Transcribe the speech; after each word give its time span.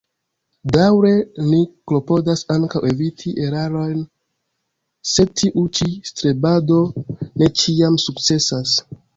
Daŭre 0.75 1.09
ni 1.49 1.59
klopodas 1.91 2.41
ankaŭ 2.55 2.81
eviti 2.93 3.33
erarojn, 3.49 4.01
sed 5.13 5.35
tiu 5.43 5.67
ĉi 5.81 5.91
strebado 6.13 6.83
ne 7.21 7.53
ĉiam 7.63 8.01
sukcesas. 8.07 8.77